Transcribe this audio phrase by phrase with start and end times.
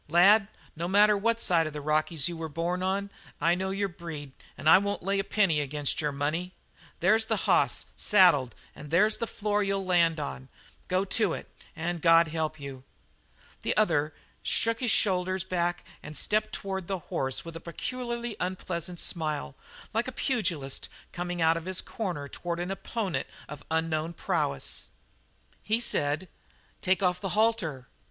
[0.09, 2.81] Lad, no matter on what side of the Rockies you were born,
[3.39, 6.53] I know your breed and I won't lay a penny against your money.
[7.01, 10.49] There's the hoss saddled and there's the floor you'll land on.
[10.87, 12.83] Go to it and God help you!"
[13.61, 18.99] The other shook his shoulders back and stepped toward the horse with a peculiarly unpleasant
[18.99, 19.53] smile,
[19.93, 24.89] like a pugilist coming out of his corner toward an opponent of unknown prowess.
[25.61, 26.27] He said:
[26.81, 27.87] "Take off the halter."